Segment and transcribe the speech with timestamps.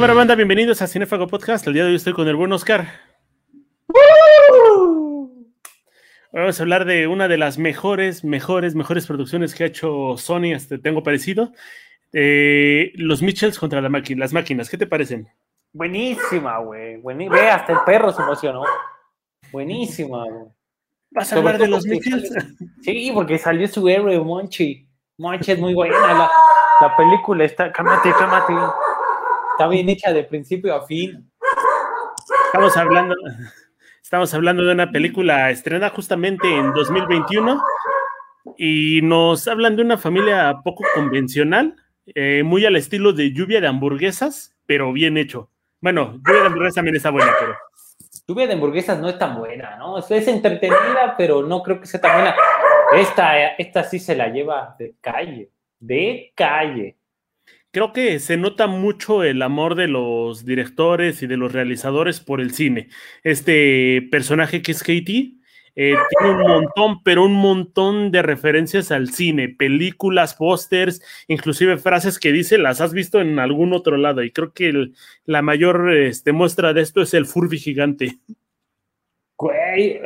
[0.00, 1.66] Cámara banda, bienvenidos a Cinefago Podcast.
[1.66, 2.88] El día de hoy estoy con el buen Oscar.
[6.32, 10.54] Vamos a hablar de una de las mejores, mejores, mejores producciones que ha hecho Sony,
[10.54, 11.52] este, tengo parecido.
[12.14, 15.28] Eh, los Mitchells contra la las máquinas, ¿qué te parecen?
[15.74, 16.96] Buenísima, güey.
[17.28, 18.64] Ve, hasta el perro se emocionó.
[19.52, 20.46] Buenísima, güey.
[21.10, 22.34] ¿Vas a hablar de los Mitchells?
[22.80, 24.88] Sí, porque salió su héroe, Monchi.
[25.18, 26.30] Monchi es muy buena.
[26.80, 28.54] La, película está, cámate, cámate.
[29.60, 31.30] Está bien hecha de principio a fin.
[32.46, 33.14] Estamos hablando,
[34.02, 37.62] estamos hablando de una película estrenada justamente en 2021
[38.56, 43.66] y nos hablan de una familia poco convencional, eh, muy al estilo de lluvia de
[43.66, 45.50] hamburguesas, pero bien hecho.
[45.82, 47.54] Bueno, lluvia de hamburguesas también está buena, pero.
[48.26, 49.98] Lluvia de hamburguesas no es tan buena, ¿no?
[49.98, 52.34] Es entretenida, pero no creo que sea tan buena.
[52.94, 56.96] Esta, esta sí se la lleva de calle, de calle
[57.70, 62.40] creo que se nota mucho el amor de los directores y de los realizadores por
[62.40, 62.88] el cine.
[63.22, 65.40] Este personaje que es Katie
[65.76, 72.18] eh, tiene un montón, pero un montón de referencias al cine, películas, pósters, inclusive frases
[72.18, 74.22] que dice, las has visto en algún otro lado.
[74.22, 74.90] Y creo que
[75.24, 78.18] la mayor este, muestra de esto es el Furby gigante.
[79.36, 80.00] Güey,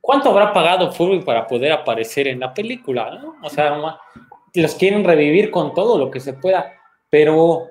[0.00, 3.22] ¿cuánto habrá pagado Furby para poder aparecer en la película?
[3.42, 3.78] O sea,
[4.60, 6.72] los quieren revivir con todo lo que se pueda,
[7.10, 7.68] pero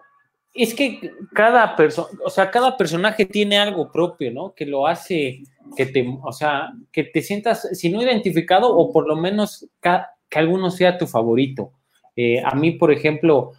[0.54, 4.54] es que cada persona, o sea, cada personaje tiene algo propio, ¿no?
[4.54, 5.44] Que lo hace
[5.76, 10.40] que te, o sea, que te sientas, si no identificado, o por lo menos que
[10.40, 11.72] alguno sea tu favorito.
[12.16, 13.52] Eh, a mí, por ejemplo,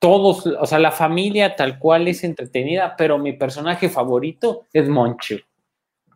[0.00, 5.36] todos, o sea, la familia tal cual es entretenida, pero mi personaje favorito es Moncho.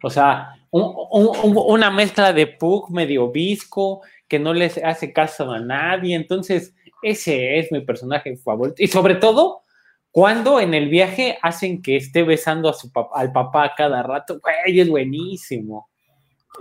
[0.02, 6.14] O sea, una mezcla de Pug medio visco, que no les hace caso a nadie.
[6.14, 8.82] Entonces, ese es mi personaje favorito.
[8.82, 9.62] Y sobre todo,
[10.10, 14.80] cuando en el viaje hacen que esté besando a su al papá cada rato, güey,
[14.80, 15.88] es buenísimo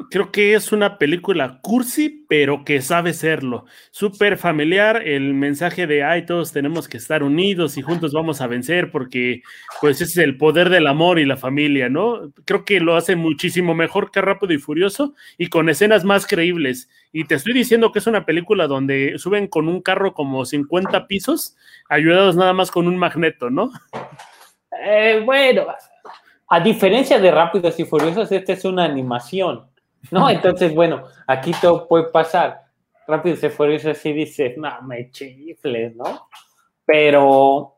[0.10, 3.66] creo que es una película cursi, pero que sabe serlo.
[3.92, 8.48] Súper familiar, el mensaje de, ay, todos tenemos que estar unidos y juntos vamos a
[8.48, 9.42] vencer porque
[9.82, 12.32] pues ese es el poder del amor y la familia, ¿no?
[12.46, 16.90] Creo que lo hace muchísimo mejor que Rápido y Furioso y con escenas más creíbles.
[17.12, 21.08] Y te estoy diciendo que es una película donde suben con un carro como 50
[21.08, 21.56] pisos,
[21.90, 23.72] ayudados nada más con un magneto, ¿no?
[24.86, 25.66] Eh, bueno,
[26.50, 29.66] a diferencia de Rápidos y Furiosos, esta es una animación.
[30.12, 30.30] ¿No?
[30.30, 32.66] Entonces, bueno, aquí todo puede pasar.
[33.08, 36.28] Rápido se fue eso así dice, no, me chifles, ¿no?
[36.86, 37.76] Pero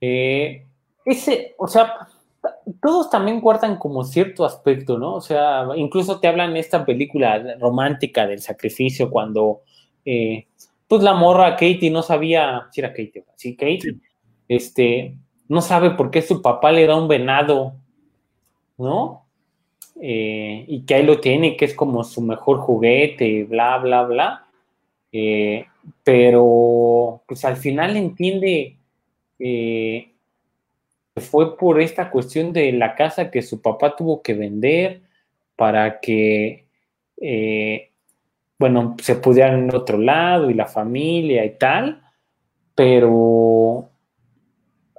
[0.00, 0.66] eh,
[1.04, 2.08] ese, o sea,
[2.80, 5.14] todos también guardan como cierto aspecto, ¿no?
[5.14, 9.62] O sea, incluso te hablan esta película romántica del sacrificio cuando,
[10.04, 10.46] eh,
[10.88, 13.98] pues la morra Katie no sabía, si era Katie, sí, Katie,
[14.48, 15.16] este,
[15.48, 17.74] no sabe por qué su papá le da un venado,
[18.76, 19.23] ¿no?
[20.06, 24.46] Eh, y que ahí lo tiene, que es como su mejor juguete, bla, bla, bla.
[25.10, 25.64] Eh,
[26.02, 28.76] pero pues al final entiende
[29.38, 30.12] que
[31.16, 35.00] fue por esta cuestión de la casa que su papá tuvo que vender
[35.56, 36.66] para que,
[37.18, 37.90] eh,
[38.58, 42.02] bueno, se pudieran en otro lado y la familia y tal,
[42.74, 43.88] pero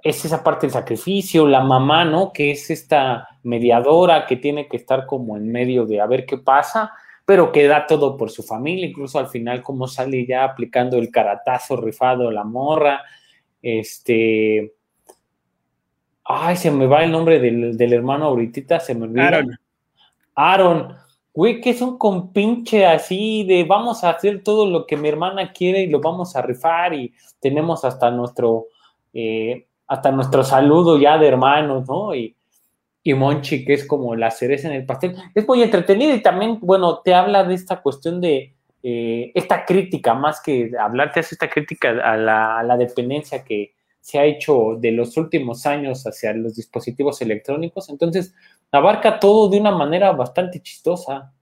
[0.06, 2.32] es esa parte del sacrificio, la mamá, ¿no?
[2.32, 6.38] Que es esta mediadora que tiene que estar como en medio de a ver qué
[6.38, 6.94] pasa,
[7.26, 11.10] pero que da todo por su familia, incluso al final como sale ya aplicando el
[11.10, 13.02] caratazo rifado la morra,
[13.64, 14.76] este...
[16.24, 19.26] Ay, se me va el nombre del, hermano ahorita, se me olvida.
[19.26, 19.60] Aaron.
[20.36, 20.96] Aaron,
[21.34, 25.52] güey, que es un compinche así de vamos a hacer todo lo que mi hermana
[25.52, 28.68] quiere y lo vamos a rifar y tenemos hasta nuestro...
[29.12, 32.13] Eh, hasta nuestro saludo ya de hermanos, ¿no?
[32.16, 32.35] Y,
[33.03, 35.16] y Monchi, que es como la cereza en el pastel.
[35.35, 40.14] Es muy entretenido y también, bueno, te habla de esta cuestión de eh, esta crítica,
[40.14, 44.26] más que hablar, te hace esta crítica a la, a la dependencia que se ha
[44.26, 47.90] hecho de los últimos años hacia los dispositivos electrónicos.
[47.90, 48.35] Entonces,
[48.72, 51.34] abarca todo de una manera bastante chistosa.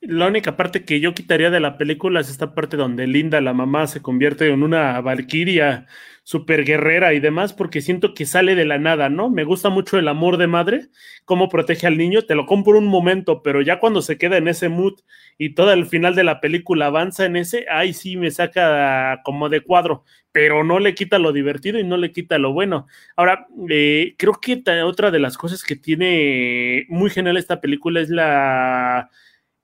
[0.00, 3.52] La única parte que yo quitaría de la película es esta parte donde Linda, la
[3.52, 5.86] mamá, se convierte en una valquiria
[6.30, 9.30] super guerrera y demás, porque siento que sale de la nada, ¿no?
[9.30, 10.86] Me gusta mucho el amor de madre,
[11.24, 14.46] cómo protege al niño, te lo compro un momento, pero ya cuando se queda en
[14.46, 15.00] ese mood
[15.38, 19.48] y todo el final de la película avanza en ese, ahí sí me saca como
[19.48, 22.86] de cuadro, pero no le quita lo divertido y no le quita lo bueno.
[23.16, 28.08] Ahora, eh, creo que otra de las cosas que tiene muy genial esta película es
[28.08, 29.10] la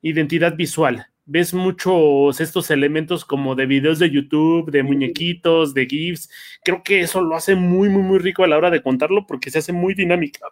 [0.02, 1.06] identidad visual.
[1.26, 6.30] Ves muchos estos elementos como de videos de YouTube, de muñequitos, de GIFs.
[6.64, 9.50] Creo que eso lo hace muy, muy, muy rico a la hora de contarlo porque
[9.50, 10.46] se hace muy dinámica.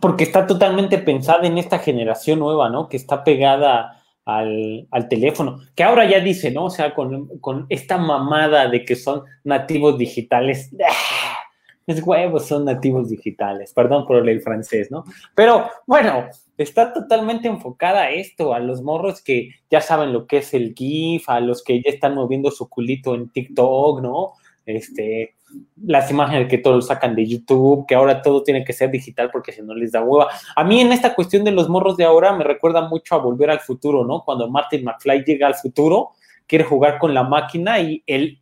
[0.00, 2.88] Porque está totalmente pensada en esta generación nueva, ¿no?
[2.88, 6.66] Que está pegada al, teléfono, que ahora ya dice, ¿no?
[6.66, 10.70] O sea, con, con esta mamada de que son nativos digitales.
[10.86, 11.38] ¡ah!
[11.86, 13.72] Es huevos, son nativos digitales.
[13.72, 15.04] Perdón por el francés, ¿no?
[15.34, 16.28] Pero bueno,
[16.58, 20.74] está totalmente enfocada a esto, a los morros que ya saben lo que es el
[20.74, 24.32] GIF, a los que ya están moviendo su culito en TikTok, ¿no?
[24.66, 25.34] Este,
[25.82, 29.52] las imágenes que todos sacan de YouTube, que ahora todo tiene que ser digital porque
[29.52, 30.28] si no les da hueva.
[30.56, 33.50] A mí en esta cuestión de los morros de ahora me recuerda mucho a Volver
[33.50, 34.24] al Futuro, ¿no?
[34.24, 36.10] Cuando Martin McFly llega al futuro,
[36.46, 38.40] quiere jugar con la máquina y el,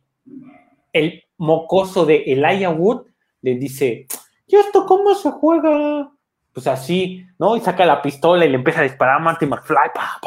[0.91, 3.05] el mocoso de Elijah Wood
[3.41, 4.07] le dice,
[4.47, 6.11] ¿y esto cómo se juega?
[6.57, 7.55] Pues así, ¿no?
[7.55, 9.91] Y saca la pistola y le empieza a disparar a Martin McFly.
[9.93, 10.19] Pa,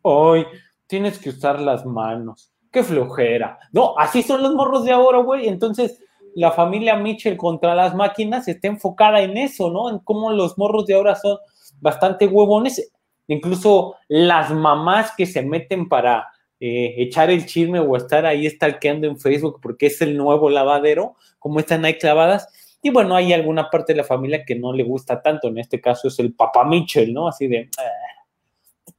[0.00, 0.46] Hoy
[0.86, 2.50] tienes que usar las manos.
[2.72, 3.58] Qué flojera.
[3.70, 5.48] No, así son los morros de ahora, güey.
[5.48, 6.02] Entonces,
[6.34, 9.90] la familia Mitchell contra las máquinas está enfocada en eso, ¿no?
[9.90, 11.36] En cómo los morros de ahora son
[11.78, 12.90] bastante huevones.
[13.26, 16.26] Incluso las mamás que se meten para
[16.58, 21.16] eh, echar el chisme o estar ahí stalkeando en Facebook porque es el nuevo lavadero,
[21.38, 22.48] como están ahí clavadas.
[22.82, 25.80] Y bueno, hay alguna parte de la familia que no le gusta tanto, en este
[25.80, 27.28] caso es el papá Mitchell, ¿no?
[27.28, 27.82] Así de, ah,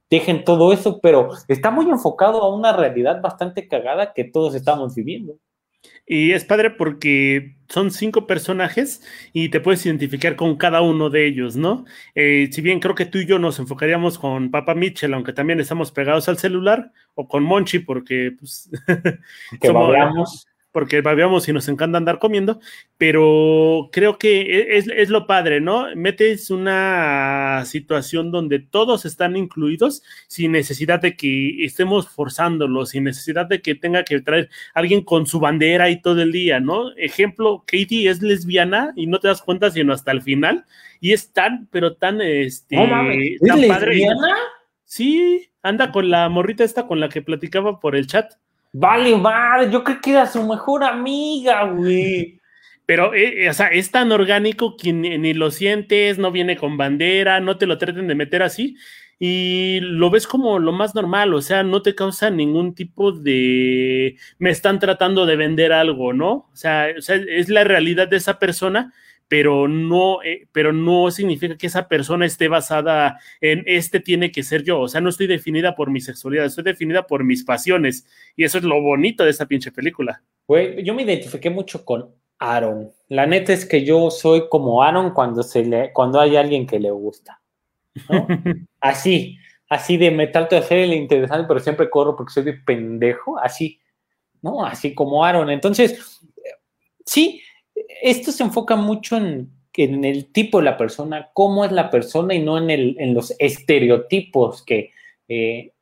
[0.08, 4.94] dejen todo eso, pero está muy enfocado a una realidad bastante cagada que todos estamos
[4.94, 5.38] viviendo.
[6.06, 9.02] Y es padre porque son cinco personajes
[9.32, 11.84] y te puedes identificar con cada uno de ellos, ¿no?
[12.14, 15.58] Eh, si bien creo que tú y yo nos enfocaríamos con Papa Mitchell, aunque también
[15.58, 18.70] estamos pegados al celular, o con Monchi, porque pues,
[19.62, 22.58] somos, porque babeamos y nos encanta andar comiendo,
[22.96, 25.86] pero creo que e, es, lo padre, ¿no?
[25.94, 33.46] Metes una situación donde todos están incluidos sin necesidad de que estemos forzándolos, sin necesidad
[33.46, 36.96] de que tenga que traer alguien con su bandera y todo el día, ¿no?
[36.96, 40.64] Ejemplo, Katie es lesbiana y no te das cuenta sino hasta el final,
[41.00, 44.34] y es tan, pero tan, este, tan lesbiana?
[44.84, 48.34] Sí, anda con la morrita esta con la que platicaba por el chat.
[48.74, 52.40] Vale, vale, yo creo que era su mejor amiga, güey.
[52.86, 56.76] Pero, eh, eh, o sea, es tan orgánico que ni, lo sientes, no viene con
[56.78, 58.76] bandera, no te lo traten de meter así
[59.18, 64.16] y lo ves como lo más normal, o sea, no te causa ningún tipo de
[64.38, 66.30] me están tratando de vender algo, ¿no?
[66.32, 68.92] O sea, o sea es la realidad de esa persona
[69.32, 74.42] pero no, eh, pero no significa que esa persona esté basada en este tiene que
[74.42, 74.78] ser yo.
[74.80, 78.06] O sea, no estoy definida por mi sexualidad, estoy definida por mis pasiones.
[78.36, 80.22] Y eso es lo bonito de esa pinche película.
[80.46, 82.92] Güey, yo me identifiqué mucho con Aaron.
[83.08, 86.78] La neta es que yo soy como Aaron cuando, se le, cuando hay alguien que
[86.78, 87.40] le gusta.
[88.80, 89.38] así,
[89.70, 93.38] así de me trato de hacer el interesante, pero siempre corro porque soy de pendejo.
[93.38, 93.80] Así,
[94.42, 94.62] ¿no?
[94.62, 95.48] Así como Aaron.
[95.48, 96.20] Entonces,
[97.06, 97.40] sí,
[98.02, 102.40] esto se enfoca mucho en, el tipo de la persona, cómo es la persona y
[102.40, 104.90] no en, los estereotipos que
[105.28, 105.72] eh,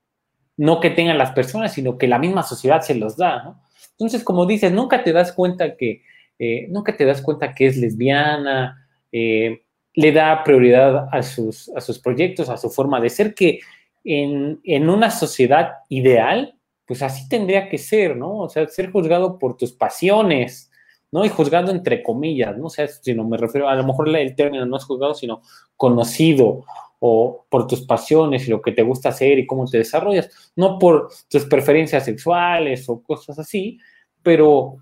[0.57, 3.63] no que tengan las personas, sino que la misma sociedad se los da, ¿no?
[3.93, 6.03] Entonces, como dices, nunca te das cuenta que,
[6.39, 9.63] eh, nunca te das cuenta que es lesbiana, eh,
[9.95, 13.61] le da prioridad a sus, a sus proyectos, a su forma de ser, que
[14.05, 16.55] en, en, una sociedad ideal,
[16.87, 18.39] pues así tendría que ser, ¿no?
[18.39, 20.70] O sea, ser juzgado por tus pasiones,
[21.13, 21.25] ¿no?
[21.25, 22.67] Y juzgado entre comillas, ¿no?
[22.67, 25.43] O sea, si no me refiero, a lo mejor el término no es juzgado, sino
[25.77, 26.65] conocido
[27.01, 30.79] o por tus pasiones y lo que te gusta hacer y cómo te desarrollas, no
[30.79, 33.79] por tus preferencias sexuales o cosas así,
[34.23, 34.77] pero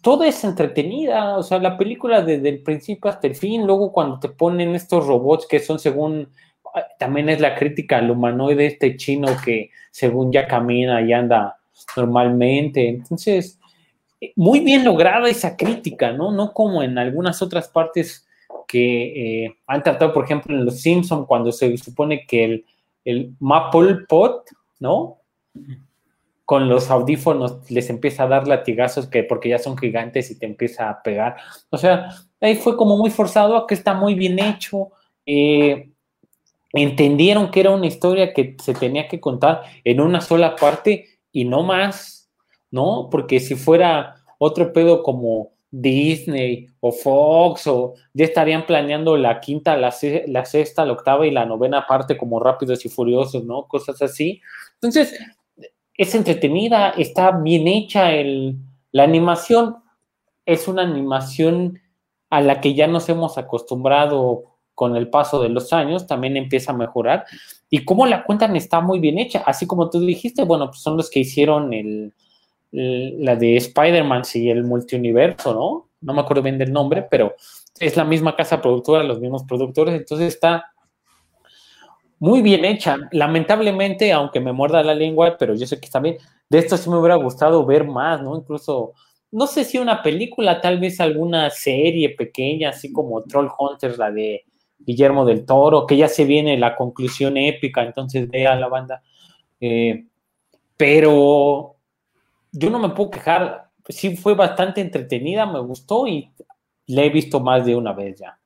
[0.00, 4.20] todo es entretenida, o sea, la película desde el principio hasta el fin, luego cuando
[4.20, 6.28] te ponen estos robots que son según,
[6.72, 11.56] ah, también es la crítica al humanoide este chino que según ya camina y anda
[11.96, 13.58] normalmente, entonces
[14.34, 16.32] muy bien lograda esa crítica, ¿no?
[16.32, 18.26] No como en algunas otras partes
[18.66, 22.64] que eh, han tratado, por ejemplo, en Los Simpson cuando se supone que el,
[23.04, 24.48] el Maple Pot,
[24.80, 25.18] ¿no?
[26.44, 30.46] Con los audífonos les empieza a dar latigazos que porque ya son gigantes y te
[30.46, 31.36] empieza a pegar.
[31.70, 32.08] O sea,
[32.40, 34.90] ahí fue como muy forzado, que está muy bien hecho.
[35.24, 35.90] Eh,
[36.72, 41.44] entendieron que era una historia que se tenía que contar en una sola parte y
[41.44, 42.15] no más
[42.70, 43.08] ¿no?
[43.10, 49.76] Porque si fuera otro pedo como Disney o Fox o ya estarían planeando la quinta,
[49.76, 53.66] la, sexta, la octava y la novena parte como Rápidos y Furiosos, ¿no?
[53.66, 54.40] Cosas así.
[54.74, 55.18] Entonces,
[55.94, 58.56] es entretenida, está bien hecha el,
[58.92, 59.76] la animación.
[60.44, 61.80] Es una animación
[62.30, 66.72] a la que ya nos hemos acostumbrado con el paso de los años también empieza
[66.72, 67.24] a mejorar.
[67.70, 70.98] Y cómo la cuentan está muy bien hecha, así como tú dijiste, bueno, pues son
[70.98, 72.12] los que hicieron el,
[72.72, 75.88] la de Spider-Man y el multiuniverso, ¿no?
[76.00, 77.34] No me acuerdo bien del nombre, pero
[77.78, 80.72] es la misma casa productora, los mismos productores, entonces está
[82.18, 82.96] muy bien hecha.
[83.12, 86.16] Lamentablemente, aunque me muerda la lengua, pero yo sé que está bien,
[86.48, 88.36] de esto sí me hubiera gustado ver más, ¿no?
[88.36, 88.94] Incluso,
[89.30, 94.10] no sé si una película, tal vez alguna serie pequeña, así como Troll Hunters, la
[94.10, 94.44] de
[94.78, 99.02] Guillermo del Toro, que ya se viene la conclusión épica, entonces vea la banda.
[99.60, 100.06] Eh,
[100.76, 101.75] pero
[102.56, 106.30] yo no me puedo quejar, sí fue bastante entretenida, me gustó y
[106.86, 108.38] la he visto más de una vez ya.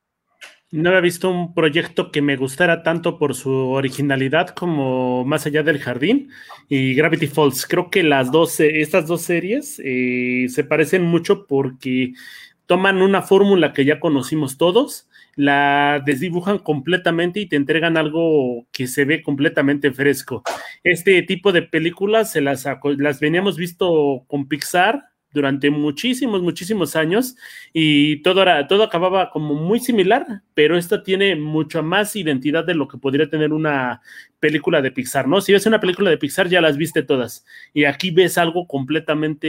[0.71, 5.63] No había visto un proyecto que me gustara tanto por su originalidad como Más allá
[5.63, 6.29] del jardín
[6.69, 7.67] y Gravity Falls.
[7.67, 12.13] Creo que las dos, estas dos series eh, se parecen mucho porque
[12.67, 18.87] toman una fórmula que ya conocimos todos, la desdibujan completamente y te entregan algo que
[18.87, 20.43] se ve completamente fresco.
[20.83, 22.65] Este tipo de películas se las,
[22.97, 27.35] las veníamos visto con Pixar, durante muchísimos, muchísimos años
[27.73, 32.75] y todo, era, todo acababa como muy similar, pero esta tiene mucha más identidad de
[32.75, 34.01] lo que podría tener una
[34.41, 35.39] película de Pixar, ¿no?
[35.39, 39.47] Si ves una película de Pixar ya las viste todas y aquí ves algo completamente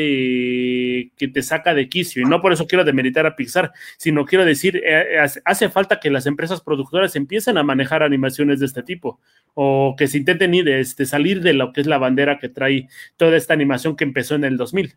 [1.17, 4.45] que te saca de quicio y no por eso quiero demeritar a Pixar, sino quiero
[4.45, 9.19] decir, eh, hace falta que las empresas productoras empiecen a manejar animaciones de este tipo
[9.55, 12.89] o que se intenten ir, este, salir de lo que es la bandera que trae
[13.17, 14.95] toda esta animación que empezó en el 2000.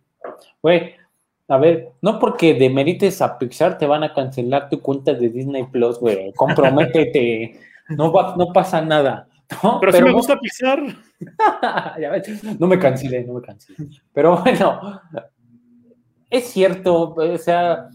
[0.62, 0.96] Güey,
[1.48, 5.64] a ver, no porque demerites a Pixar te van a cancelar tu cuenta de Disney
[5.66, 6.34] Plus, güey.
[6.34, 7.60] Comprométete.
[7.90, 9.28] no, no pasa nada.
[9.80, 10.82] Pero, si me gusta Pixar.
[12.60, 13.42] no me cancele, no me.
[14.12, 15.02] Pero bueno,
[16.30, 17.90] es cierto, o sea,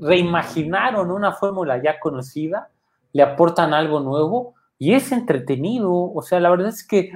[0.00, 2.70] reimaginaron una fórmula ya conocida,
[3.12, 5.92] le aportan algo nuevo y es entretenido.
[5.92, 7.12] O sea, la verdad es que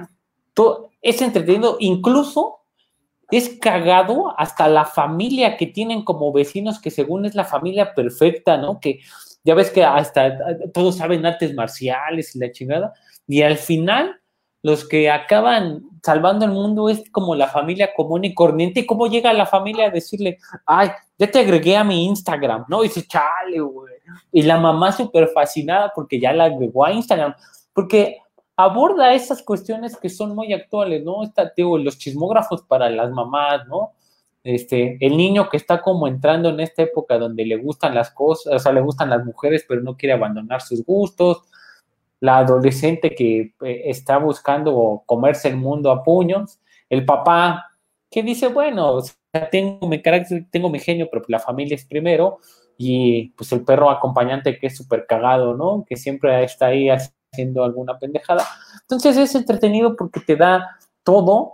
[0.53, 2.56] todo, es entretenido, incluso
[3.31, 8.57] es cagado hasta la familia que tienen como vecinos, que según es la familia perfecta,
[8.57, 8.79] ¿no?
[8.79, 8.99] Que
[9.43, 10.37] ya ves que hasta
[10.73, 12.93] todos saben artes marciales y la chingada,
[13.27, 14.19] y al final
[14.63, 19.07] los que acaban salvando el mundo es como la familia común y corriente, y cómo
[19.07, 22.83] llega la familia a decirle, ay, ya te agregué a mi Instagram, ¿no?
[22.83, 23.93] Y dice, chale, güey.
[24.31, 27.35] Y la mamá súper fascinada porque ya la agregó a Instagram,
[27.73, 28.17] porque
[28.57, 31.23] aborda esas cuestiones que son muy actuales, ¿no?
[31.23, 33.93] Está, digo, los chismógrafos para las mamás, ¿no?
[34.43, 38.53] Este, el niño que está como entrando en esta época donde le gustan las cosas,
[38.53, 41.43] o sea, le gustan las mujeres, pero no quiere abandonar sus gustos,
[42.19, 46.59] la adolescente que eh, está buscando comerse el mundo a puños,
[46.89, 47.71] el papá
[48.09, 48.99] que dice, bueno,
[49.51, 52.39] tengo mi carácter, tengo mi genio, pero la familia es primero,
[52.77, 55.85] y pues el perro acompañante que es súper cagado, ¿no?
[55.87, 56.89] Que siempre está ahí
[57.37, 58.43] haciendo alguna pendejada.
[58.81, 61.53] Entonces es entretenido porque te da todo,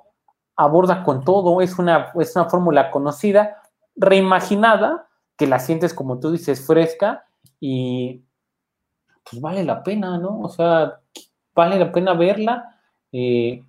[0.55, 3.61] aborda con todo, es una, es una fórmula conocida,
[3.95, 7.25] reimaginada, que la sientes como tú dices fresca
[7.59, 8.23] y
[9.29, 10.39] pues vale la pena, ¿no?
[10.39, 10.99] O sea,
[11.53, 12.79] vale la pena verla
[13.11, 13.63] eh,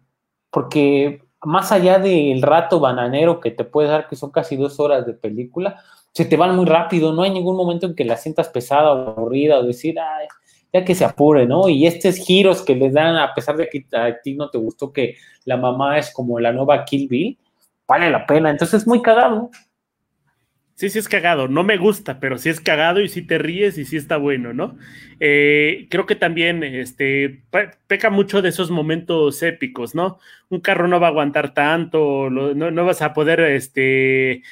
[0.50, 5.04] porque más allá del rato bananero que te puede dar, que son casi dos horas
[5.04, 8.49] de película, se te van muy rápido, no hay ningún momento en que la sientas
[8.49, 10.28] pesada o aburrida o decir, ay,
[10.75, 11.69] ya que se apure, ¿no?
[11.69, 14.93] Y estos giros que les dan, a pesar de que a ti no te gustó
[14.93, 17.38] que la mamá es como la nueva Kill Bill,
[17.87, 18.50] vale la pena.
[18.50, 19.52] Entonces es muy cagado.
[20.75, 21.47] Sí, sí es cagado.
[21.47, 24.52] No me gusta, pero sí es cagado y sí te ríes y sí está bueno,
[24.52, 24.76] ¿no?
[25.21, 27.45] Eh, creo que también este,
[27.87, 30.19] peca mucho de esos momentos épicos, ¿no?
[30.49, 34.43] Un carro no va a aguantar tanto, no, no vas a poder este,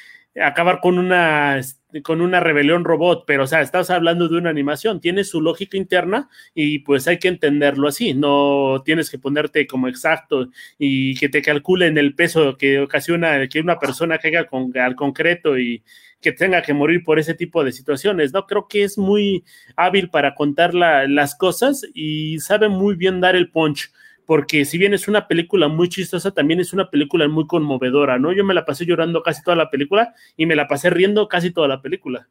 [0.41, 1.61] acabar con una
[2.03, 5.77] con una rebelión robot, pero o sea, estás hablando de una animación, tiene su lógica
[5.77, 10.49] interna y pues hay que entenderlo así, no tienes que ponerte como exacto
[10.79, 15.59] y que te calculen el peso que ocasiona que una persona caiga con, al concreto
[15.59, 15.83] y
[16.19, 18.47] que tenga que morir por ese tipo de situaciones, ¿no?
[18.47, 19.43] Creo que es muy
[19.75, 23.91] hábil para contar las cosas y sabe muy bien dar el punch
[24.25, 28.31] porque si bien es una película muy chistosa, también es una película muy conmovedora, ¿no?
[28.31, 31.51] Yo me la pasé llorando casi toda la película y me la pasé riendo casi
[31.51, 32.27] toda la película.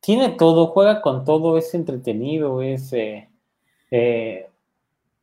[0.00, 2.92] Tiene todo, juega con todo, es entretenido, es...
[2.92, 3.28] Eh,
[3.90, 4.46] eh,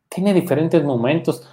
[0.07, 1.47] tiene diferentes momentos.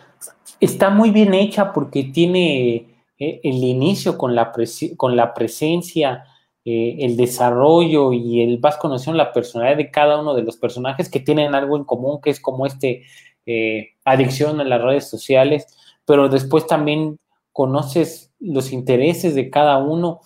[0.60, 2.86] Está muy bien hecha porque tiene
[3.18, 4.52] eh, el inicio con la,
[4.96, 6.24] con la presencia,
[6.68, 11.20] el desarrollo y el vas conociendo la personalidad de cada uno de los personajes que
[11.20, 13.04] tienen algo en común, que es como este
[13.46, 15.66] eh, adicción a las redes sociales,
[16.04, 17.18] pero después también
[17.52, 20.20] conoces los intereses de cada uno,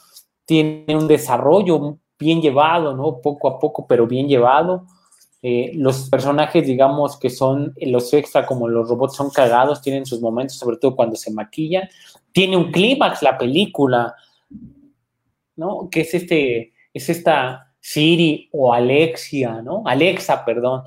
[0.44, 3.20] tiene un desarrollo bien llevado, ¿no?
[3.20, 4.86] Poco a poco, pero bien llevado.
[5.42, 10.20] Eh, los personajes, digamos, que son los extra, como los robots, son cagados, tienen sus
[10.20, 11.88] momentos, sobre todo cuando se maquillan.
[12.32, 14.14] Tiene un clímax la película,
[15.56, 15.88] ¿no?
[15.90, 19.82] Que es este, es esta Siri o Alexia, ¿no?
[19.86, 20.82] Alexa, perdón.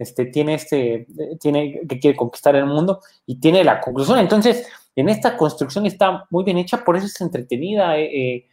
[0.00, 1.06] Este, tiene este,
[1.38, 4.18] tiene que quiere conquistar el mundo y tiene la conclusión.
[4.18, 4.66] Entonces,
[4.96, 7.98] en esta construcción está muy bien hecha, por eso es entretenida.
[7.98, 8.48] Eh, eh,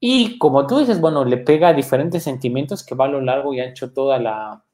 [0.00, 3.60] y como tú dices, bueno, le pega diferentes sentimientos que va a lo largo y
[3.60, 4.64] ancho toda la,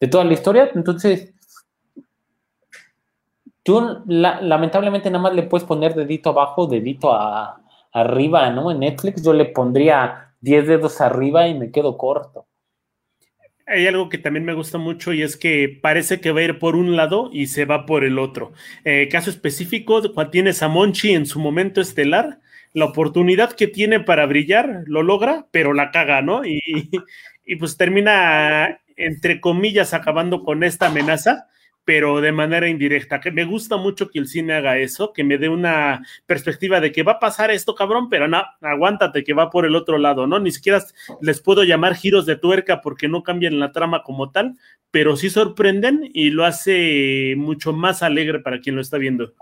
[0.00, 0.70] de toda la historia.
[0.74, 1.34] Entonces,
[3.62, 7.12] tú lamentablemente nada más le puedes poner dedito abajo, dedito
[7.92, 8.70] arriba, ¿no?
[8.70, 12.46] En Netflix yo le pondría 10 dedos arriba y me quedo corto.
[13.72, 16.58] Hay algo que también me gusta mucho y es que parece que va a ir
[16.58, 18.52] por un lado y se va por el otro.
[18.84, 22.40] Eh, caso específico, tienes a Monchi en su momento estelar,
[22.74, 26.44] la oportunidad que tiene para brillar, lo logra, pero la caga, ¿no?
[26.44, 26.60] Y,
[27.46, 31.48] y pues termina, entre comillas, acabando con esta amenaza,
[31.84, 33.20] pero de manera indirecta.
[33.20, 36.92] Que me gusta mucho que el cine haga eso, que me dé una perspectiva de
[36.92, 40.26] que va a pasar esto, cabrón, pero no, aguántate que va por el otro lado,
[40.26, 40.38] ¿no?
[40.38, 40.82] Ni siquiera
[41.20, 44.54] les puedo llamar giros de tuerca porque no cambian la trama como tal,
[44.90, 49.32] pero sí sorprenden y lo hace mucho más alegre para quien lo está viendo.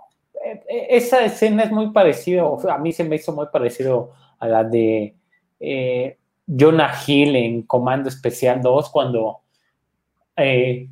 [0.42, 4.48] Eh, eh, esa escena es muy parecida, a mí se me hizo muy parecido a
[4.48, 5.14] la de
[5.58, 6.16] eh,
[6.46, 9.40] Jonah Hill en Comando Especial 2, cuando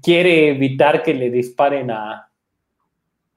[0.02, 2.28] quiere evitar que le disparen a,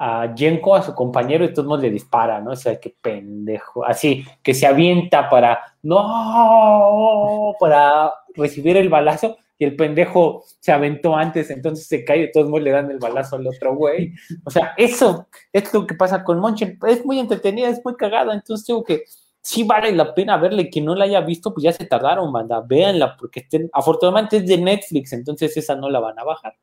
[0.04, 2.52] a Jenko, a su compañero, y todos le dispara, ¿no?
[2.52, 3.86] O sea, qué pendejo.
[3.86, 11.16] Así, que se avienta para, no, para recibir el balazo y el pendejo se aventó
[11.16, 14.12] antes, entonces se cae y todos modos le dan el balazo al otro güey.
[14.44, 16.80] O sea, eso es lo que pasa con Monchen.
[16.88, 19.04] Es muy entretenida, es muy cagada, entonces digo que
[19.42, 20.70] sí vale la pena verle.
[20.70, 22.62] Quien no la haya visto, pues ya se tardaron, manda.
[22.62, 26.54] Véanla, porque estén, afortunadamente es de Netflix, entonces esa no la van a bajar.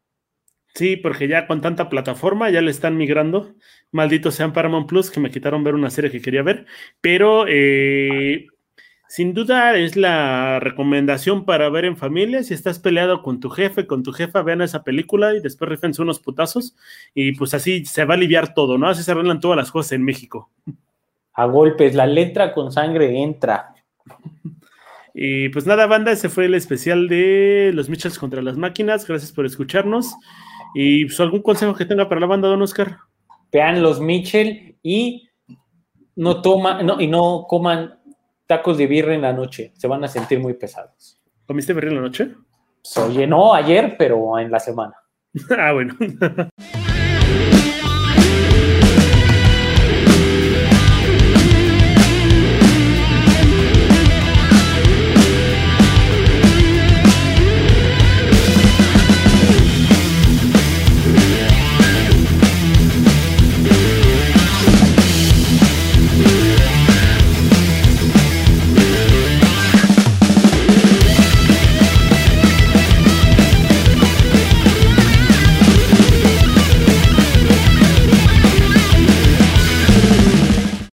[0.74, 3.54] Sí, porque ya con tanta plataforma ya le están migrando.
[3.90, 6.66] Malditos sean Paramount Plus que me quitaron ver una serie que quería ver.
[7.00, 8.46] Pero eh,
[9.08, 12.44] sin duda es la recomendación para ver en familia.
[12.44, 16.02] Si estás peleado con tu jefe, con tu jefa, vean esa película y después rifense
[16.02, 16.76] unos putazos.
[17.12, 18.88] Y pues así se va a aliviar todo, ¿no?
[18.88, 20.50] Así se arreglan todas las cosas en México.
[21.38, 23.72] A golpes, la letra con sangre entra.
[25.14, 29.06] Y pues nada, banda, ese fue el especial de los Mitchells contra las máquinas.
[29.06, 30.16] Gracias por escucharnos.
[30.74, 32.98] Y pues algún consejo que tenga para la banda, don Oscar.
[33.52, 35.30] Vean los Mitchell y
[36.16, 38.00] no toman, no, y no coman
[38.48, 39.72] tacos de birra en la noche.
[39.76, 41.20] Se van a sentir muy pesados.
[41.46, 42.34] ¿Comiste birra en la noche?
[42.82, 44.94] Pues, oye, no ayer, pero en la semana.
[45.56, 45.96] ah, bueno.